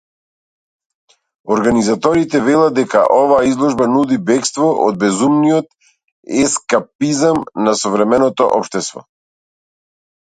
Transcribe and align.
Организаторите 1.55 2.39
велат 2.47 2.73
дека 2.79 3.01
оваа 3.17 3.43
изложба 3.49 3.87
нуди 3.97 4.17
бегство 4.31 4.69
од 4.87 4.99
безумниот 5.05 5.69
ескапизам 6.47 7.45
на 7.69 7.79
современото 7.83 8.51
општество. 8.61 9.07